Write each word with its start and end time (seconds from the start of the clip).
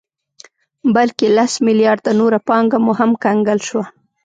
بلکې 0.95 1.25
لس 1.37 1.53
مليارده 1.67 2.11
نوره 2.19 2.39
پانګه 2.47 2.77
مو 2.85 2.91
هم 2.99 3.11
کنګل 3.23 3.59
شوه 3.67 3.85